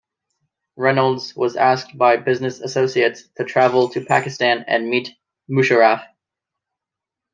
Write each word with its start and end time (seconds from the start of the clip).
Reynolds 0.77 1.35
was 1.35 1.55
asked 1.55 1.95
by 1.95 2.17
business 2.17 2.59
associates 2.59 3.29
to 3.37 3.43
travel 3.43 3.87
to 3.89 4.03
Pakistan 4.03 4.65
and 4.67 4.89
meet 4.89 5.11
Musharraf. 5.47 6.03